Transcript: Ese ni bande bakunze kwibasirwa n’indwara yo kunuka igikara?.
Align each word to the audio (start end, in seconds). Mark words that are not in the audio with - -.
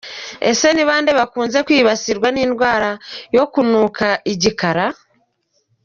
Ese 0.49 0.67
ni 0.73 0.83
bande 0.89 1.11
bakunze 1.19 1.57
kwibasirwa 1.65 2.27
n’indwara 2.31 2.89
yo 3.35 3.43
kunuka 3.51 4.07
igikara?. 4.33 4.85